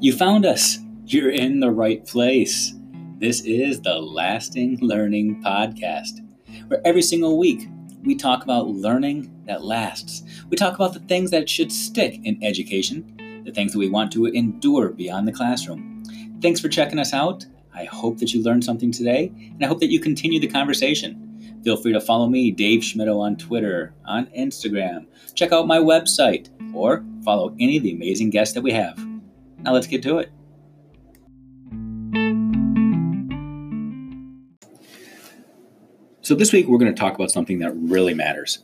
You 0.00 0.12
found 0.12 0.46
us. 0.46 0.78
You're 1.06 1.32
in 1.32 1.58
the 1.58 1.72
right 1.72 2.06
place. 2.06 2.72
This 3.18 3.40
is 3.40 3.80
the 3.80 3.98
Lasting 3.98 4.78
Learning 4.80 5.42
Podcast, 5.42 6.20
where 6.68 6.80
every 6.84 7.02
single 7.02 7.36
week 7.36 7.68
we 8.04 8.14
talk 8.14 8.44
about 8.44 8.68
learning 8.68 9.28
that 9.46 9.64
lasts. 9.64 10.22
We 10.50 10.56
talk 10.56 10.76
about 10.76 10.92
the 10.92 11.00
things 11.00 11.32
that 11.32 11.48
should 11.48 11.72
stick 11.72 12.20
in 12.22 12.38
education, 12.44 13.42
the 13.44 13.50
things 13.50 13.72
that 13.72 13.80
we 13.80 13.88
want 13.88 14.12
to 14.12 14.26
endure 14.26 14.90
beyond 14.90 15.26
the 15.26 15.32
classroom. 15.32 16.04
Thanks 16.40 16.60
for 16.60 16.68
checking 16.68 17.00
us 17.00 17.12
out. 17.12 17.44
I 17.74 17.82
hope 17.82 18.18
that 18.18 18.32
you 18.32 18.40
learned 18.40 18.62
something 18.64 18.92
today, 18.92 19.32
and 19.36 19.64
I 19.64 19.66
hope 19.66 19.80
that 19.80 19.90
you 19.90 19.98
continue 19.98 20.38
the 20.38 20.46
conversation. 20.46 21.60
Feel 21.64 21.76
free 21.76 21.92
to 21.92 22.00
follow 22.00 22.28
me, 22.28 22.52
Dave 22.52 22.82
Schmittou, 22.82 23.18
on 23.18 23.34
Twitter, 23.34 23.94
on 24.04 24.26
Instagram. 24.26 25.06
Check 25.34 25.50
out 25.50 25.66
my 25.66 25.78
website, 25.78 26.50
or 26.72 27.04
follow 27.24 27.56
any 27.58 27.78
of 27.78 27.82
the 27.82 27.94
amazing 27.94 28.30
guests 28.30 28.54
that 28.54 28.62
we 28.62 28.70
have. 28.70 29.07
Now 29.58 29.72
let's 29.72 29.86
get 29.86 30.02
to 30.04 30.18
it. 30.18 30.30
So, 36.20 36.34
this 36.34 36.52
week 36.52 36.68
we're 36.68 36.78
going 36.78 36.94
to 36.94 37.00
talk 37.00 37.14
about 37.14 37.30
something 37.30 37.58
that 37.60 37.72
really 37.74 38.12
matters, 38.12 38.58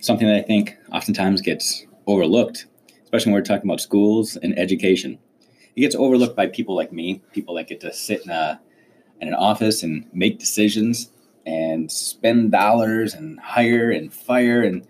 something 0.00 0.26
that 0.26 0.36
I 0.36 0.42
think 0.42 0.76
oftentimes 0.92 1.40
gets 1.40 1.86
overlooked, 2.06 2.66
especially 3.04 3.30
when 3.30 3.40
we're 3.40 3.44
talking 3.44 3.70
about 3.70 3.80
schools 3.80 4.36
and 4.36 4.58
education. 4.58 5.18
It 5.76 5.82
gets 5.82 5.94
overlooked 5.94 6.34
by 6.34 6.48
people 6.48 6.74
like 6.74 6.92
me, 6.92 7.22
people 7.32 7.54
that 7.54 7.68
get 7.68 7.80
to 7.82 7.92
sit 7.92 8.24
in, 8.24 8.30
a, 8.30 8.60
in 9.20 9.28
an 9.28 9.34
office 9.34 9.82
and 9.84 10.08
make 10.12 10.40
decisions 10.40 11.10
and 11.46 11.92
spend 11.92 12.50
dollars 12.50 13.14
and 13.14 13.38
hire 13.38 13.90
and 13.90 14.12
fire 14.12 14.62
and 14.62 14.84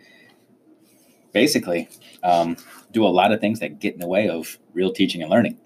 basically 1.37 1.87
um, 2.23 2.57
do 2.93 3.05
a 3.05 3.13
lot 3.21 3.31
of 3.31 3.43
things 3.43 3.61
that 3.61 3.79
get 3.79 3.93
in 3.93 4.01
the 4.01 4.09
way 4.09 4.27
of 4.27 4.59
real 4.73 4.91
teaching 4.91 5.21
and 5.21 5.31
learning. 5.31 5.59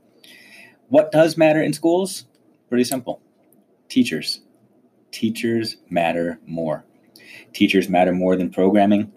What 0.89 1.12
does 1.12 1.37
matter 1.37 1.62
in 1.62 1.73
schools? 1.73 2.25
Pretty 2.69 2.83
simple 2.83 3.23
teachers. 3.89 4.41
Teachers 5.12 5.77
matter 5.89 6.41
more. 6.45 6.85
Teachers 7.53 7.89
matter 7.89 8.12
more 8.12 8.35
than 8.35 8.51
programming. 8.51 9.12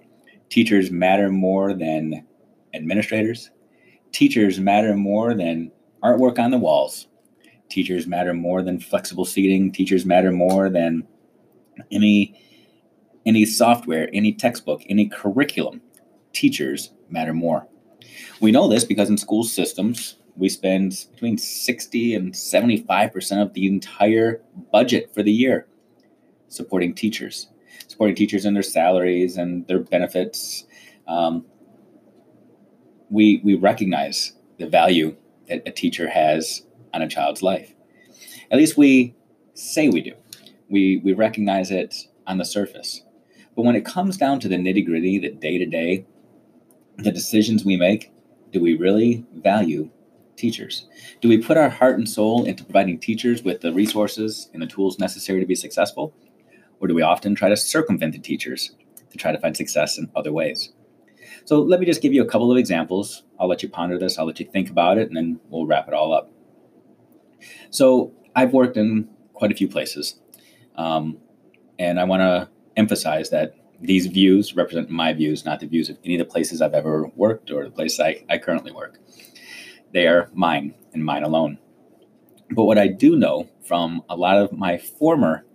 Teachers 0.50 0.92
matter 0.92 1.30
more 1.32 1.74
than 1.74 2.24
administrators. 2.76 3.50
Teachers 4.12 4.60
matter 4.60 4.96
more 4.96 5.34
than 5.34 5.72
artwork 6.04 6.38
on 6.38 6.52
the 6.52 6.60
walls. 6.60 7.08
Teachers 7.68 8.06
matter 8.06 8.36
more 8.36 8.62
than 8.62 8.80
flexible 8.80 9.26
seating. 9.26 9.72
Teachers 9.72 10.06
matter 10.06 10.32
more 10.32 10.70
than 10.70 11.08
any 11.90 12.40
any 13.26 13.44
software, 13.44 14.08
any 14.14 14.34
textbook, 14.34 14.84
any 14.88 15.08
curriculum, 15.08 15.82
teachers 16.34 16.92
matter 17.10 17.34
more. 17.34 17.68
We 18.42 18.52
know 18.52 18.68
this 18.68 18.84
because 18.84 19.10
in 19.10 19.18
school 19.18 19.44
systems, 19.44 20.18
we 20.36 20.50
spend 20.50 21.06
between 21.12 21.38
60 21.38 22.16
and 22.16 22.34
75% 22.34 23.42
of 23.42 23.54
the 23.54 23.68
entire 23.68 24.42
budget 24.72 25.14
for 25.14 25.24
the 25.24 25.32
year 25.32 25.68
supporting 26.50 26.94
teachers, 26.94 27.48
supporting 27.88 28.16
teachers 28.16 28.46
in 28.46 28.54
their 28.54 28.64
salaries 28.64 29.38
and 29.38 29.66
their 29.68 29.80
benefits. 29.80 30.66
Um, 31.08 31.46
we, 33.10 33.42
we 33.44 33.56
recognize 33.56 34.34
the 34.60 34.68
value 34.68 35.16
that 35.48 35.64
a 35.68 35.72
teacher 35.72 36.10
has 36.10 36.64
on 36.94 37.02
a 37.02 37.08
child's 37.08 37.42
life. 37.42 37.74
At 38.52 38.58
least 38.58 38.78
we 38.78 39.16
say 39.56 39.90
we 39.90 40.02
do 40.02 40.14
we 40.74 40.98
we 40.98 41.14
recognize 41.14 41.72
it 41.72 42.08
on 42.28 42.40
the 42.40 42.46
surface. 42.46 43.04
But 43.56 43.64
when 43.64 43.76
it 43.76 43.86
comes 43.86 44.18
down 44.18 44.40
to 44.42 44.48
the 44.48 44.56
nitty 44.56 44.86
gritty, 44.86 45.20
the 45.20 45.30
day 45.30 45.60
to 45.60 45.66
day, 45.66 46.06
the 46.98 47.12
decisions 47.12 47.66
we 47.66 47.78
make, 47.78 48.12
do 48.52 48.62
we 48.62 48.76
really 48.76 49.26
value 49.36 49.90
teachers? 50.36 50.88
Do 51.22 51.30
we 51.30 51.38
put 51.38 51.58
our 51.58 51.70
heart 51.70 51.98
and 51.98 52.08
soul 52.08 52.46
into 52.46 52.64
providing 52.64 53.00
teachers 53.00 53.44
with 53.44 53.62
the 53.62 53.74
resources 53.74 54.50
and 54.54 54.62
the 54.62 54.68
tools 54.68 55.00
necessary 55.00 55.40
to 55.40 55.46
be 55.46 55.56
successful? 55.56 56.14
Or 56.80 56.88
do 56.88 56.96
we 56.96 57.02
often 57.02 57.36
try 57.36 57.50
to 57.50 57.58
circumvent 57.58 58.14
the 58.14 58.20
teachers 58.20 58.76
to 59.10 59.18
try 59.18 59.32
to 59.32 59.40
find 59.40 59.56
success 59.56 59.98
in 59.98 60.12
other 60.16 60.32
ways? 60.32 60.74
So 61.46 61.62
let 61.62 61.80
me 61.80 61.86
just 61.86 62.02
give 62.02 62.14
you 62.14 62.22
a 62.22 62.28
couple 62.28 62.52
of 62.52 62.58
examples. 62.58 63.24
I'll 63.40 63.48
let 63.48 63.64
you 63.64 63.70
ponder 63.70 63.98
this, 63.98 64.18
I'll 64.18 64.26
let 64.26 64.40
you 64.40 64.46
think 64.46 64.70
about 64.70 64.98
it, 64.98 65.08
and 65.08 65.18
then 65.18 65.40
we'll 65.50 65.66
wrap 65.66 65.88
it 65.88 65.94
all 65.94 66.14
up. 66.14 66.32
So 67.70 68.14
I've 68.36 68.54
worked 68.54 68.78
in 68.78 69.10
quite 69.34 69.52
a 69.52 69.56
few 69.56 69.68
places. 69.68 70.20
Um, 70.76 71.18
and 71.80 72.00
I 72.00 72.04
want 72.04 72.22
to 72.22 72.50
emphasize 72.78 73.30
that 73.32 73.56
these 73.84 74.08
views 74.08 74.56
represent 74.56 74.90
my 74.90 75.12
views, 75.14 75.44
not 75.44 75.60
the 75.60 75.68
views 75.68 75.90
of 75.90 75.98
any 76.06 76.16
of 76.16 76.20
the 76.20 76.32
places 76.32 76.62
I've 76.62 76.74
ever 76.74 77.08
worked 77.16 77.52
or 77.52 77.66
the 77.66 77.72
place 77.72 78.00
I, 78.00 78.24
I 78.30 78.38
currently 78.38 78.72
work. 78.72 78.98
They 79.92 80.08
are 80.08 80.30
mine 80.34 80.74
and 80.94 81.04
mine 81.04 81.24
alone. 81.24 81.60
But 82.52 82.64
what 82.64 82.78
I 82.78 82.88
do 82.88 83.18
know 83.18 83.50
from 83.68 84.02
a 84.10 84.16
lot 84.16 84.38
of 84.38 84.54
my 84.54 84.78
former 84.78 85.46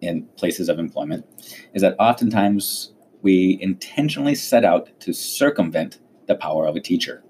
in 0.00 0.26
places 0.36 0.68
of 0.68 0.78
employment 0.78 1.26
is 1.74 1.82
that 1.82 1.96
oftentimes 1.98 2.92
we 3.22 3.58
intentionally 3.60 4.36
set 4.36 4.64
out 4.64 4.88
to 5.00 5.12
circumvent 5.12 5.98
the 6.28 6.34
power 6.36 6.66
of 6.66 6.76
a 6.76 6.80
teacher. 6.80 7.22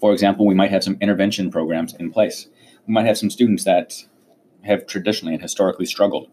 For 0.00 0.12
example, 0.12 0.46
we 0.46 0.54
might 0.54 0.70
have 0.70 0.84
some 0.84 0.98
intervention 1.00 1.50
programs 1.50 1.94
in 1.94 2.10
place. 2.10 2.48
We 2.86 2.94
might 2.94 3.06
have 3.06 3.18
some 3.18 3.30
students 3.30 3.64
that 3.64 4.04
have 4.62 4.86
traditionally 4.86 5.34
and 5.34 5.42
historically 5.42 5.86
struggled 5.86 6.28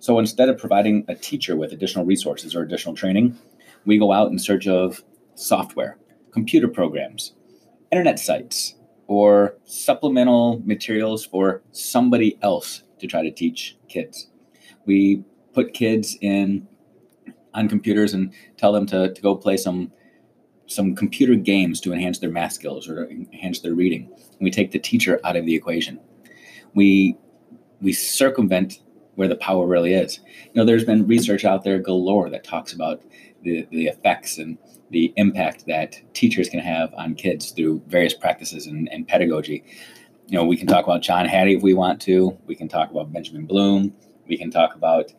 so 0.00 0.18
instead 0.18 0.48
of 0.48 0.56
providing 0.56 1.04
a 1.08 1.14
teacher 1.14 1.56
with 1.56 1.72
additional 1.72 2.06
resources 2.06 2.56
or 2.56 2.62
additional 2.62 2.94
training, 2.94 3.38
we 3.84 3.98
go 3.98 4.12
out 4.12 4.30
in 4.32 4.38
search 4.38 4.66
of 4.66 5.04
software, 5.34 5.98
computer 6.32 6.68
programs, 6.68 7.34
internet 7.92 8.18
sites, 8.18 8.76
or 9.06 9.56
supplemental 9.64 10.62
materials 10.64 11.26
for 11.26 11.62
somebody 11.72 12.38
else 12.40 12.82
to 12.98 13.06
try 13.06 13.22
to 13.22 13.30
teach 13.30 13.76
kids. 13.88 14.30
We 14.86 15.22
put 15.52 15.74
kids 15.74 16.16
in 16.22 16.66
on 17.52 17.68
computers 17.68 18.14
and 18.14 18.32
tell 18.56 18.72
them 18.72 18.86
to, 18.86 19.12
to 19.12 19.22
go 19.22 19.36
play 19.36 19.56
some 19.56 19.92
some 20.66 20.94
computer 20.94 21.34
games 21.34 21.80
to 21.80 21.92
enhance 21.92 22.20
their 22.20 22.30
math 22.30 22.52
skills 22.52 22.88
or 22.88 23.10
enhance 23.10 23.58
their 23.58 23.74
reading. 23.74 24.08
We 24.40 24.52
take 24.52 24.70
the 24.70 24.78
teacher 24.78 25.18
out 25.24 25.34
of 25.34 25.44
the 25.44 25.54
equation. 25.54 25.98
We 26.74 27.18
we 27.82 27.92
circumvent 27.92 28.80
where 29.20 29.28
the 29.28 29.36
power 29.36 29.66
really 29.66 29.92
is. 29.92 30.18
You 30.44 30.52
know, 30.54 30.64
there's 30.64 30.86
been 30.86 31.06
research 31.06 31.44
out 31.44 31.62
there 31.62 31.78
galore 31.78 32.30
that 32.30 32.42
talks 32.42 32.72
about 32.72 33.02
the, 33.42 33.68
the 33.70 33.86
effects 33.86 34.38
and 34.38 34.56
the 34.88 35.12
impact 35.16 35.66
that 35.66 36.00
teachers 36.14 36.48
can 36.48 36.60
have 36.60 36.94
on 36.94 37.14
kids 37.14 37.50
through 37.50 37.82
various 37.86 38.14
practices 38.14 38.66
and, 38.66 38.88
and 38.90 39.06
pedagogy. 39.06 39.62
You 40.28 40.38
know, 40.38 40.46
we 40.46 40.56
can 40.56 40.66
talk 40.66 40.86
about 40.86 41.02
John 41.02 41.26
Hattie 41.26 41.54
if 41.54 41.62
we 41.62 41.74
want 41.74 42.00
to. 42.00 42.34
We 42.46 42.54
can 42.54 42.66
talk 42.66 42.90
about 42.90 43.12
Benjamin 43.12 43.44
Bloom. 43.44 43.92
We 44.26 44.38
can 44.38 44.50
talk 44.50 44.74
about 44.74 45.12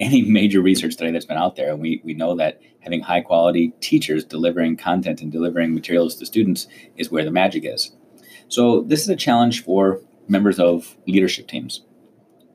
any 0.00 0.22
major 0.22 0.60
research 0.60 0.94
study 0.94 1.12
that's 1.12 1.24
been 1.24 1.36
out 1.36 1.54
there. 1.54 1.70
And 1.70 1.80
we, 1.80 2.00
we 2.02 2.12
know 2.12 2.34
that 2.34 2.60
having 2.80 3.02
high 3.02 3.20
quality 3.20 3.72
teachers 3.78 4.24
delivering 4.24 4.78
content 4.78 5.22
and 5.22 5.30
delivering 5.30 5.72
materials 5.72 6.16
to 6.16 6.26
students 6.26 6.66
is 6.96 7.08
where 7.08 7.24
the 7.24 7.30
magic 7.30 7.64
is. 7.64 7.92
So, 8.48 8.80
this 8.80 9.02
is 9.02 9.08
a 9.08 9.16
challenge 9.16 9.62
for 9.62 10.00
members 10.26 10.58
of 10.58 10.96
leadership 11.06 11.46
teams 11.46 11.82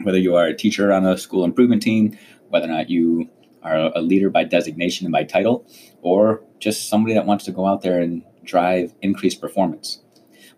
whether 0.04 0.18
you 0.18 0.36
are 0.36 0.48
a 0.48 0.56
teacher 0.56 0.92
on 0.92 1.06
a 1.06 1.18
school 1.18 1.44
improvement 1.44 1.82
team, 1.82 2.18
whether 2.50 2.66
or 2.66 2.70
not 2.70 2.90
you 2.90 3.30
are 3.64 3.92
a 3.96 4.02
leader 4.02 4.30
by 4.30 4.44
designation 4.44 5.06
and 5.06 5.12
by 5.12 5.24
title, 5.24 5.66
or 6.02 6.42
just 6.60 6.90
somebody 6.90 7.14
that 7.14 7.26
wants 7.26 7.46
to 7.46 7.52
go 7.52 7.66
out 7.66 7.82
there 7.82 8.00
and 8.00 8.24
drive 8.44 8.94
increased 9.02 9.42
performance. 9.42 10.02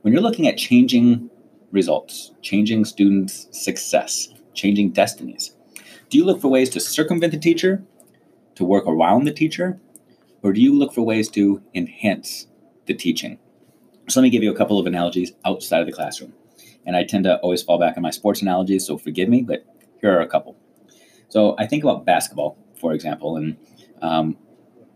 When 0.02 0.14
you're 0.14 0.22
looking 0.22 0.48
at 0.48 0.58
changing 0.58 1.30
results, 1.72 2.32
changing 2.42 2.86
students' 2.86 3.48
success, 3.52 4.30
changing 4.54 4.92
destinies, 4.92 5.56
do 6.10 6.18
you 6.18 6.26
look 6.26 6.42
for 6.42 6.50
ways 6.50 6.70
to 6.72 6.80
circumvent 6.80 7.32
the 7.32 7.40
teacher, 7.40 7.84
to 8.56 8.64
work 8.64 8.86
around 8.86 9.24
the 9.24 9.34
teacher, 9.34 9.80
or 10.44 10.54
do 10.54 10.62
you 10.62 10.78
look 10.78 10.94
for 10.94 11.02
ways 11.02 11.30
to 11.30 11.62
enhance 11.74 12.48
the 12.86 12.94
teaching? 12.94 13.40
So 14.10 14.20
let 14.20 14.24
me 14.24 14.30
give 14.30 14.44
you 14.44 14.52
a 14.52 14.58
couple 14.58 14.80
of 14.80 14.86
analogies 14.86 15.32
outside 15.46 15.80
of 15.80 15.86
the 15.86 15.94
classroom 15.94 16.34
and 16.86 16.96
I 16.96 17.04
tend 17.04 17.26
to 17.26 17.38
always 17.38 17.62
fall 17.62 17.80
back 17.80 17.98
on 17.98 18.04
my 18.04 18.12
sports 18.12 18.42
analogies, 18.42 18.86
so 18.86 18.98
forgive 18.98 19.30
me, 19.30 19.42
but 19.42 19.66
here 20.02 20.12
are 20.12 20.22
a 20.22 20.28
couple. 20.28 20.58
So 21.30 21.56
I 21.58 21.68
think 21.68 21.84
about 21.84 22.06
basketball, 22.06 22.58
for 22.80 22.94
example, 22.94 23.38
and 23.38 23.58
um, 24.02 24.38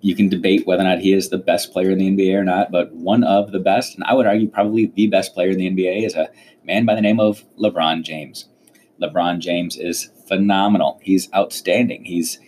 you 0.02 0.16
can 0.16 0.30
debate 0.30 0.66
whether 0.66 0.82
or 0.82 0.86
not 0.86 1.00
he 1.00 1.14
is 1.14 1.30
the 1.30 1.38
best 1.38 1.72
player 1.72 1.92
in 1.92 1.98
the 1.98 2.10
NBA 2.10 2.36
or 2.36 2.44
not, 2.44 2.72
but 2.72 2.94
one 2.94 3.24
of 3.24 3.52
the 3.52 3.60
best, 3.60 3.96
and 3.96 4.04
I 4.04 4.14
would 4.14 4.26
argue 4.26 4.48
probably 4.48 4.92
the 4.96 5.08
best 5.08 5.34
player 5.34 5.50
in 5.50 5.58
the 5.58 5.70
NBA, 5.70 6.06
is 6.06 6.16
a 6.16 6.30
man 6.64 6.86
by 6.86 6.96
the 6.96 7.02
name 7.02 7.20
of 7.20 7.46
LeBron 7.58 8.04
James. 8.04 8.50
LeBron 9.02 9.40
James 9.40 9.78
is 9.78 10.10
phenomenal. 10.28 11.00
He's 11.02 11.30
outstanding. 11.34 12.06
He's 12.06 12.40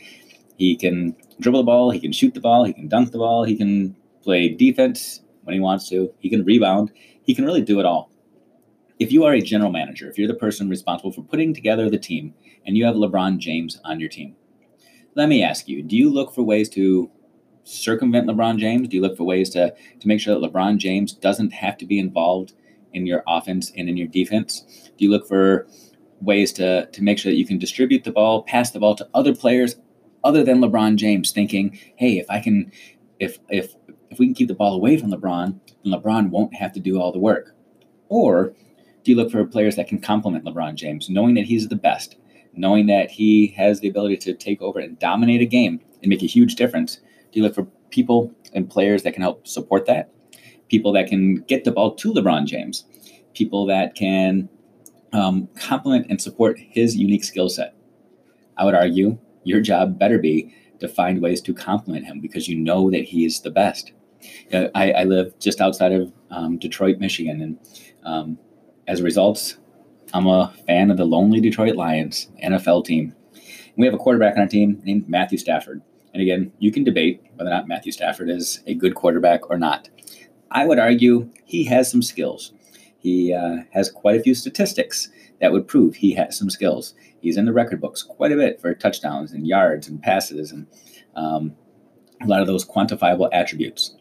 he 0.57 0.75
can 0.75 1.16
dribble 1.39 1.60
the 1.60 1.66
ball, 1.66 1.92
he 1.92 2.00
can 2.00 2.12
shoot 2.12 2.34
the 2.34 2.39
ball, 2.39 2.63
he 2.63 2.74
can 2.74 2.88
dunk 2.88 3.12
the 3.12 3.19
ball, 3.19 3.44
he 3.44 3.56
can 3.56 3.95
play 4.24 4.50
defense 4.50 5.22
when 5.44 5.54
he 5.54 5.60
wants 5.60 5.88
to, 5.89 6.12
he 6.19 6.30
can 6.30 6.44
rebound, 6.44 6.92
he 7.22 7.36
can 7.36 7.45
really 7.45 7.62
do 7.62 7.80
it 7.80 7.86
all 7.86 8.10
if 8.99 9.11
you 9.11 9.23
are 9.23 9.33
a 9.33 9.41
general 9.41 9.71
manager, 9.71 10.09
if 10.09 10.17
you're 10.17 10.27
the 10.27 10.33
person 10.33 10.69
responsible 10.69 11.11
for 11.11 11.21
putting 11.21 11.53
together 11.53 11.89
the 11.89 11.97
team 11.97 12.33
and 12.65 12.77
you 12.77 12.85
have 12.85 12.95
LeBron 12.95 13.38
James 13.38 13.79
on 13.83 13.99
your 13.99 14.09
team, 14.09 14.35
let 15.15 15.29
me 15.29 15.44
ask 15.44 15.67
you, 15.67 15.83
do 15.83 15.95
you 15.95 16.09
look 16.09 16.33
for 16.33 16.44
ways 16.44 16.69
to 16.69 17.09
circumvent 17.63 18.27
LeBron 18.27 18.57
James? 18.57 18.88
Do 18.88 18.95
you 18.95 19.01
look 19.01 19.17
for 19.17 19.23
ways 19.23 19.49
to, 19.51 19.73
to 19.99 20.07
make 20.07 20.19
sure 20.19 20.39
that 20.39 20.51
LeBron 20.51 20.77
James 20.77 21.13
doesn't 21.13 21.53
have 21.53 21.77
to 21.77 21.85
be 21.85 21.99
involved 21.99 22.53
in 22.94 23.05
your 23.05 23.23
offense 23.27 23.71
and 23.75 23.89
in 23.89 23.97
your 23.97 24.07
defense? 24.07 24.91
Do 24.97 25.05
you 25.05 25.11
look 25.11 25.27
for 25.27 25.67
ways 26.21 26.51
to, 26.53 26.88
to 26.88 27.03
make 27.03 27.19
sure 27.19 27.31
that 27.31 27.38
you 27.38 27.45
can 27.45 27.59
distribute 27.59 28.03
the 28.03 28.11
ball, 28.11 28.43
pass 28.43 28.71
the 28.71 28.79
ball 28.79 28.95
to 28.95 29.07
other 29.13 29.35
players 29.35 29.75
other 30.23 30.43
than 30.43 30.59
LeBron 30.59 30.95
James, 30.95 31.31
thinking, 31.31 31.79
hey, 31.95 32.17
if 32.17 32.25
I 32.29 32.39
can, 32.39 32.71
if 33.19 33.38
if 33.50 33.75
if 34.09 34.19
we 34.19 34.25
can 34.25 34.35
keep 34.35 34.47
the 34.47 34.55
ball 34.55 34.73
away 34.73 34.97
from 34.97 35.11
LeBron, 35.11 35.59
then 35.83 35.93
LeBron 35.93 36.29
won't 36.29 36.55
have 36.55 36.73
to 36.73 36.79
do 36.79 37.00
all 37.00 37.11
the 37.11 37.19
work. 37.19 37.55
Or 38.09 38.53
do 39.07 39.13
you 39.13 39.18
look 39.18 39.31
for 39.31 39.45
players 39.45 39.77
that 39.77 39.88
can 39.88 40.01
complement 40.01 40.44
LeBron 40.44 40.75
James, 40.75 41.09
knowing 41.09 41.36
that 41.36 41.45
he's 41.45 41.69
the 41.69 41.77
best, 41.77 42.18
knowing 42.54 42.88
that 42.88 43.09
he 43.09 43.48
has 43.56 43.80
the 43.80 43.88
ability 43.88 44.18
to 44.18 44.33
take 44.33 44.62
over 44.62 44.80
and 44.80 45.00
dominate 45.00 45.39
a 45.39 45.45
game 45.45 45.80
and 46.01 46.09
make 46.09 46.21
a 46.21 46.25
huge 46.25 46.56
difference? 46.56 46.98
Do 47.31 47.39
you 47.39 47.44
look 47.44 47.56
for 47.56 47.63
people 47.89 48.36
and 48.51 48.69
players 48.69 49.04
that 49.04 49.13
can 49.13 49.21
help 49.21 49.48
support 49.48 49.86
that? 49.86 50.12
People 50.68 50.92
that 50.92 51.07
can 51.07 51.36
get 51.36 51.63
the 51.63 51.71
ball 51.71 51.95
to 51.95 52.13
LeBron 52.13 52.48
James, 52.48 52.83
people 53.33 53.65
that 53.68 53.95
can 53.95 54.50
um, 55.13 55.48
complement 55.56 56.07
and 56.10 56.21
support 56.21 56.60
his 56.60 56.98
unique 56.98 57.24
skill 57.24 57.48
set. 57.48 57.75
I 58.57 58.65
would 58.65 58.75
argue 58.75 59.19
your 59.45 59.62
job 59.62 59.98
better 59.98 60.19
be 60.19 60.53
to 60.81 60.89
find 60.89 61.21
ways 61.21 61.39
to 61.44 61.53
complement 61.53 62.07
him 62.07 62.19
because 62.19 62.50
you 62.50 62.57
know 62.57 62.92
that 62.92 63.06
he 63.06 63.24
is 63.24 63.39
the 63.39 63.51
best. 63.51 63.94
I, 64.53 64.92
I, 64.92 65.03
live 65.06 65.39
just 65.39 65.62
outside 65.62 65.94
of 65.94 66.12
um, 66.30 66.57
Detroit, 66.57 66.98
Michigan, 67.00 67.39
and 67.42 67.60
um, 68.03 68.38
as 68.88 69.01
a 69.01 69.04
result, 69.04 69.57
I'm 70.13 70.28
a 70.28 70.54
fan 70.66 70.89
of 70.89 70.98
the 70.98 71.06
lonely 71.06 71.42
Detroit 71.42 71.75
Lions 71.75 72.30
NFL 72.44 72.86
team. 72.86 73.13
we 73.75 73.86
have 73.86 73.94
a 73.94 73.98
quarterback 74.00 74.36
on 74.36 74.42
our 74.42 74.48
team 74.48 74.81
named 74.84 75.07
Matthew 75.10 75.38
Stafford. 75.38 75.81
And 76.13 76.22
again, 76.22 76.51
you 76.57 76.72
can 76.72 76.84
debate 76.84 77.22
whether 77.36 77.50
or 77.50 77.54
not 77.54 77.68
Matthew 77.68 77.92
Stafford 77.92 78.30
is 78.30 78.63
a 78.66 78.74
good 78.74 78.95
quarterback 78.95 79.50
or 79.50 79.57
not. 79.57 79.89
I 80.50 80.66
would 80.66 80.80
argue 80.80 81.30
he 81.45 81.66
has 81.66 81.92
some 81.92 82.01
skills. 82.01 82.54
He 82.98 83.34
uh, 83.34 83.63
has 83.72 83.92
quite 83.92 84.19
a 84.19 84.24
few 84.24 84.34
statistics 84.34 85.10
that 85.42 85.51
would 85.51 85.68
prove 85.68 85.95
he 85.95 86.13
has 86.16 86.38
some 86.38 86.50
skills. 86.50 86.95
He's 87.19 87.38
in 87.38 87.45
the 87.45 87.54
record 87.54 87.81
books 87.81 88.01
quite 88.01 88.31
a 88.31 88.38
bit 88.38 88.60
for 88.60 88.74
touchdowns 88.74 89.31
and 89.31 89.45
yards 89.45 89.88
and 89.88 90.01
passes 90.01 90.51
and 90.51 90.66
um, 91.16 91.56
a 92.22 92.28
lot 92.28 92.42
of 92.42 92.48
those 92.48 92.66
quantifiable 92.66 93.30
attributes. 93.31 93.95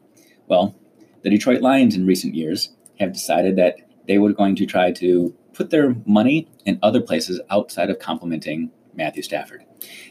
Well, 0.47 0.75
the 1.23 1.31
Detroit 1.31 1.61
Lions 1.61 1.97
in 1.97 2.07
recent 2.07 2.35
years 2.35 2.71
have 2.99 3.13
decided 3.13 3.57
that 3.57 3.81
they 4.07 4.19
were 4.19 4.33
going 4.33 4.57
to 4.57 4.67
try 4.67 4.93
to 4.93 5.35
put 5.53 5.71
their 5.71 5.97
money 6.07 6.49
in 6.65 6.79
other 6.83 7.01
places 7.01 7.41
outside 7.51 7.91
of 7.91 7.99
complementing 7.99 8.71
Matthew 8.95 9.23
Stafford. 9.23 9.65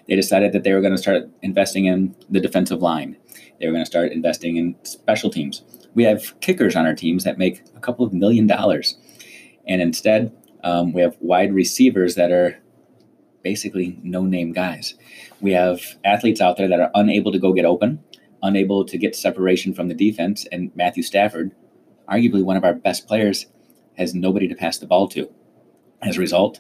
They 0.08 0.16
decided 0.16 0.54
that 0.54 0.64
they 0.64 0.74
were 0.74 0.82
going 0.82 0.96
to 0.96 1.02
start 1.02 1.30
investing 1.42 1.86
in 1.86 2.16
the 2.30 2.40
defensive 2.40 2.82
line. 2.82 3.18
They 3.60 3.68
were 3.68 3.74
going 3.74 3.86
to 3.86 3.90
start 3.90 4.12
investing 4.12 4.58
in 4.58 4.76
special 4.84 5.30
teams. 5.30 5.64
We 5.94 6.04
have 6.04 6.40
kickers 6.42 6.76
on 6.76 6.86
our 6.86 6.96
teams 6.96 7.24
that 7.24 7.38
make 7.38 7.64
a 7.76 7.80
couple 7.80 8.06
of 8.06 8.14
million 8.14 8.48
dollars. 8.48 8.98
And 9.68 9.82
instead, 9.82 10.36
um, 10.64 10.94
we 10.94 11.02
have 11.02 11.16
wide 11.20 11.54
receivers 11.54 12.16
that 12.16 12.32
are 12.32 12.58
basically 13.44 14.00
no 14.04 14.24
name 14.24 14.52
guys. 14.52 14.96
We 15.40 15.52
have 15.52 15.98
athletes 16.04 16.42
out 16.42 16.58
there 16.58 16.68
that 16.68 16.80
are 16.80 16.92
unable 16.96 17.32
to 17.32 17.40
go 17.40 17.54
get 17.54 17.66
open, 17.66 18.04
unable 18.42 18.84
to 18.86 18.98
get 18.98 19.16
separation 19.16 19.74
from 19.74 19.88
the 19.88 19.94
defense. 19.94 20.46
And 20.52 20.72
Matthew 20.76 21.04
Stafford, 21.04 21.52
arguably 22.10 22.44
one 22.44 22.58
of 22.58 22.64
our 22.64 22.74
best 22.74 23.08
players, 23.08 23.46
has 23.98 24.14
nobody 24.14 24.48
to 24.48 24.56
pass 24.56 24.78
the 24.78 24.88
ball 24.88 25.08
to. 25.10 25.32
As 26.02 26.18
a 26.18 26.22
result, 26.22 26.60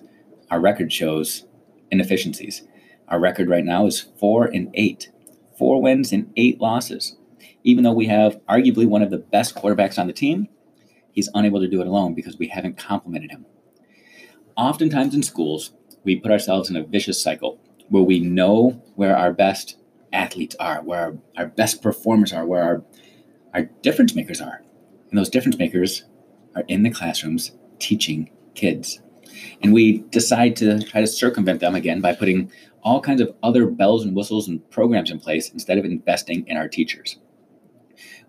our 0.50 0.60
record 0.60 0.92
shows 0.92 1.46
inefficiencies. 1.92 2.64
Our 3.08 3.20
record 3.20 3.50
right 3.50 3.66
now 3.66 3.86
is 3.86 4.02
four 4.02 4.46
and 4.46 4.70
eight, 4.74 5.12
four 5.58 5.82
wins 5.82 6.12
and 6.12 6.32
eight 6.36 6.60
losses. 6.60 7.18
Even 7.64 7.84
though 7.84 7.94
we 7.94 8.08
have 8.08 8.40
arguably 8.48 8.88
one 8.88 9.02
of 9.02 9.12
the 9.12 9.18
best 9.18 9.56
quarterbacks 9.56 10.00
on 10.00 10.08
the 10.08 10.14
team, 10.14 10.48
he's 11.12 11.30
unable 11.34 11.60
to 11.60 11.68
do 11.68 11.82
it 11.82 11.88
alone 11.88 12.14
because 12.14 12.38
we 12.38 12.48
haven't 12.48 12.78
complimented 12.78 13.32
him. 13.32 13.46
Oftentimes 14.56 15.14
in 15.14 15.24
schools, 15.24 15.72
we 16.04 16.16
put 16.16 16.32
ourselves 16.32 16.70
in 16.70 16.76
a 16.76 16.84
vicious 16.84 17.22
cycle 17.22 17.60
where 17.90 18.04
we 18.04 18.20
know 18.20 18.82
where 18.96 19.18
our 19.18 19.34
best 19.34 19.78
athletes 20.14 20.56
are, 20.60 20.82
where 20.82 21.02
our, 21.02 21.18
our 21.38 21.48
best 21.48 21.82
performers 21.82 22.32
are, 22.34 22.46
where 22.46 22.64
our, 22.64 22.84
our 23.54 23.64
difference 23.82 24.16
makers 24.16 24.42
are. 24.42 24.62
And 25.10 25.20
those 25.20 25.30
difference 25.30 25.58
makers 25.58 26.06
are 26.56 26.64
in 26.68 26.84
the 26.84 26.90
classrooms 26.90 27.52
teaching 27.80 28.30
kids. 28.54 29.02
And 29.62 29.74
we 29.74 30.00
decide 30.10 30.56
to 30.58 30.82
try 30.84 31.02
to 31.02 31.08
circumvent 31.08 31.60
them 31.60 31.76
again 31.76 32.02
by 32.02 32.16
putting 32.16 32.52
all 32.82 33.02
kinds 33.02 33.22
of 33.22 33.36
other 33.44 33.68
bells 33.68 34.06
and 34.06 34.16
whistles 34.16 34.48
and 34.48 34.68
programs 34.70 35.12
in 35.12 35.20
place 35.20 35.50
instead 35.50 35.78
of 35.78 35.86
investing 35.86 36.48
in 36.48 36.56
our 36.56 36.68
teachers. 36.68 37.18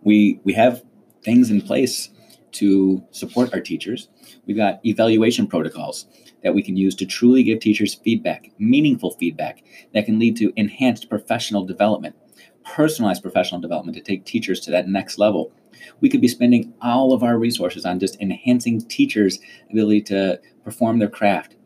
We, 0.03 0.41
we 0.45 0.55
have 0.55 0.83
things 1.23 1.51
in 1.51 1.61
place 1.61 2.11
to 2.53 3.05
support 3.11 3.53
our 3.53 3.61
teachers. 3.61 4.09
We've 4.47 4.57
got 4.57 4.81
evaluation 4.85 5.47
protocols 5.47 6.07
that 6.43 6.55
we 6.55 6.63
can 6.63 6.77
use 6.77 6.95
to 6.97 7.07
truly 7.07 7.43
give 7.43 7.61
teachers 7.61 7.95
feedback, 7.95 8.51
meaningful 8.59 9.11
feedback 9.13 9.63
that 9.93 10.07
can 10.07 10.19
lead 10.19 10.37
to 10.39 10.53
enhanced 10.57 11.11
professional 11.11 11.67
development, 11.67 12.17
personalized 12.65 13.23
professional 13.23 13.61
development 13.61 13.97
to 13.97 14.03
take 14.03 14.25
teachers 14.25 14.61
to 14.61 14.71
that 14.71 14.89
next 14.89 15.19
level 15.19 15.53
we 16.01 16.09
could 16.09 16.21
be 16.21 16.29
spending 16.29 16.73
all 16.81 17.13
of 17.13 17.23
our 17.23 17.39
resources 17.39 17.85
on 17.85 17.99
just 17.99 18.21
enhancing 18.21 18.81
teachers' 18.81 19.39
ability 19.71 20.03
to 20.03 20.41
perform 20.65 20.99
their 20.99 21.09
craft 21.09 21.57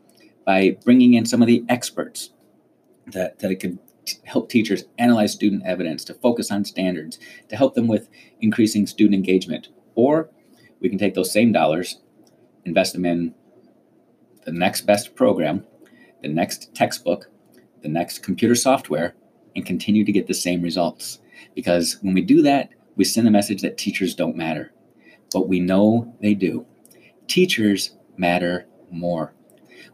by 0.45 0.77
bringing 0.85 1.15
in 1.15 1.27
some 1.27 1.43
of 1.43 1.49
the 1.49 1.65
experts 1.69 2.31
that, 3.07 3.39
that 3.39 3.61
could 3.61 3.79
t- 4.05 4.19
help 4.25 4.49
teachers 4.49 4.85
analyze 4.99 5.33
student 5.33 5.63
evidence, 5.65 6.05
to 6.05 6.15
focus 6.15 6.51
on 6.51 6.65
standards, 6.65 7.19
to 7.49 7.57
help 7.57 7.75
them 7.75 7.87
with 7.87 8.09
increasing 8.41 8.87
student 8.87 9.15
engagement. 9.15 9.69
Or 9.95 10.31
we 10.81 10.89
can 10.89 10.99
take 10.99 11.15
those 11.15 11.33
same 11.33 11.53
dollars, 11.53 12.01
invest 12.65 12.93
them 12.93 13.05
in 13.05 13.35
the 14.45 14.53
next 14.53 14.83
best 14.83 15.15
program, 15.15 15.67
the 16.23 16.29
next 16.29 16.75
textbook, 16.75 17.31
the 17.83 17.89
next 17.89 18.21
computer 18.21 18.55
software, 18.55 19.15
and 19.55 19.67
continue 19.67 20.05
to 20.05 20.13
get 20.13 20.27
the 20.27 20.35
same 20.35 20.63
results. 20.63 21.21
Because 21.55 21.99
when 22.03 22.15
we 22.15 22.23
do 22.23 22.43
that, 22.43 22.71
we 22.97 23.05
send 23.05 23.27
a 23.29 23.31
message 23.31 23.63
that 23.63 23.79
teachers 23.79 24.15
don't 24.15 24.37
matter, 24.37 24.73
but 25.33 25.49
we 25.49 25.61
know 25.61 26.15
they 26.21 26.35
do. 26.35 26.67
Teachers 27.27 27.97
matter 28.17 28.67
more. 28.91 29.33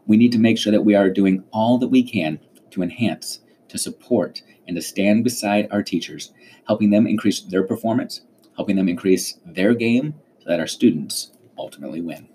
We 0.05 0.17
need 0.17 0.31
to 0.31 0.39
make 0.39 0.57
sure 0.57 0.71
that 0.71 0.85
we 0.85 0.95
are 0.95 1.09
doing 1.09 1.43
all 1.51 1.77
that 1.77 1.89
we 1.89 2.03
can 2.03 2.39
to 2.71 2.81
enhance, 2.81 3.39
to 3.69 3.77
support, 3.77 4.41
and 4.67 4.75
to 4.75 4.81
stand 4.81 5.23
beside 5.23 5.67
our 5.71 5.83
teachers, 5.83 6.33
helping 6.67 6.89
them 6.89 7.07
increase 7.07 7.41
their 7.41 7.63
performance, 7.63 8.21
helping 8.55 8.75
them 8.75 8.89
increase 8.89 9.39
their 9.45 9.73
game 9.73 10.15
so 10.39 10.49
that 10.49 10.59
our 10.59 10.67
students 10.67 11.31
ultimately 11.57 12.01
win. 12.01 12.27